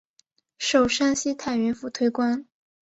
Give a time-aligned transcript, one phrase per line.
[0.57, 2.47] 授山西太原府推官。